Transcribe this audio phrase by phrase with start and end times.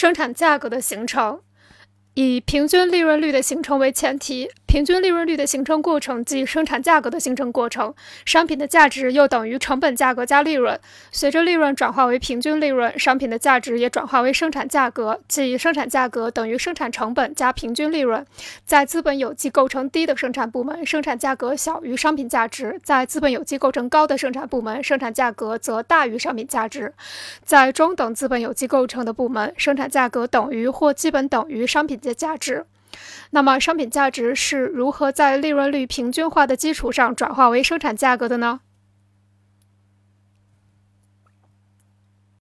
[0.00, 1.42] 生产价格的形成。
[2.14, 7.92] 以平均利润率的形成为前提，平均利润率的形成过程即生产价格的形成过程。
[8.24, 10.78] 商品的价值又等于成本价格加利润。
[11.10, 18.24] 随着利润转化为平均利润，商品的价值也转化为生产价格，即生产价格等于生产成本加平均利润。
[18.64, 26.94] 在资本有机构成低的生产部门，生产价格小于商品价值；在资本有机构成高的生产部门，生产价格则大于商品价值。
[27.44, 32.00] 在中等资本有机构成的部门，生产价格等于或基本等于商品。
[32.00, 32.64] 的价值，
[33.30, 38.60] 那么商品价值是如何在利润率平均化的基础上转化为生产价格的呢？